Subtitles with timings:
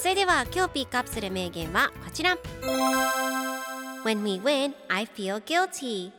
[0.00, 2.38] それでは今日ピックアップする名言はこちら。
[4.04, 6.12] When we win, I feel guilty.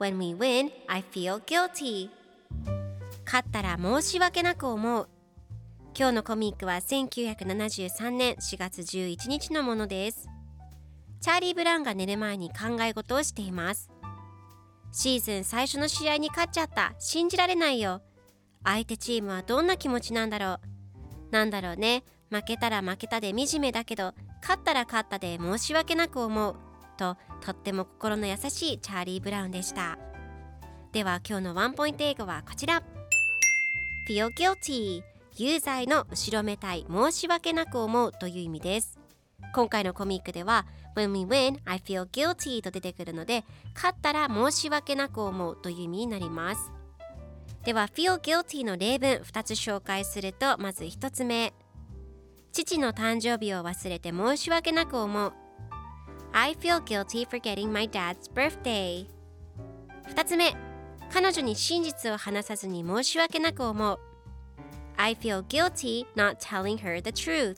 [0.00, 2.10] When we win, I feel guilty.
[3.24, 5.08] 勝ったら申し訳なく思う。
[5.96, 10.28] 今日のコミックは1973年4月11日のものです。
[11.20, 13.92] チャーリー・ブラウンが寝る前に考え事をしています。
[14.90, 16.96] シーズン最初の試合に勝っちゃった。
[16.98, 18.02] 信じられないよ。
[18.64, 20.60] 相手チームはどんな気持ちなんだろう。
[21.30, 22.02] なんだろうね。
[22.30, 26.56] 負けたら負けたで惨めだけど勝ったら勝ったで申し訳なく思う。
[26.96, 29.98] ととっても心の優しいチャーリー・ブラウンでした。
[30.92, 32.82] では今日のワンポイント英語はこちら。
[34.08, 35.02] Feel guilty.
[35.36, 38.98] 有罪の後ろめたい申し訳なく思うという意味です。
[39.52, 43.44] 今回のコミックでは When we win, I feel guilty と出てくるので
[43.74, 46.70] 勝ったら申し訳なく思うという意味になります。
[47.64, 51.52] では feel guilty の例文2つ紹介するとまず1つ目。
[52.54, 55.32] 父の誕生日を忘れて申し訳なく思う
[56.32, 59.06] I feel guilty for getting my dad's birthday
[60.14, 60.54] 2つ目
[61.12, 63.98] 彼女に真実を話さずに申し訳なく思う
[64.96, 67.56] I feel guilty not telling her the truth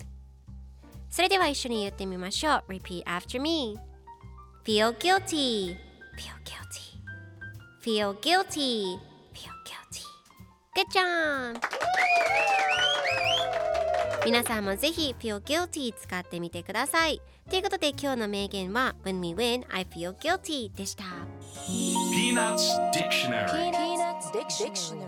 [1.11, 3.77] それでは一緒に言ってみましょう Repeat after me
[4.65, 5.77] Feel guilty
[6.17, 6.97] Feel guilty
[7.83, 8.99] Feel guilty
[9.35, 10.07] Feel guilty
[10.75, 11.63] Good job!
[14.27, 21.05] 皆さんもぜひ Feel guilty 使ってみてくださいということで今日の名言は When we win, I feel guilty でした
[21.69, 25.06] Peanuts Dictionary Peanuts Dictionary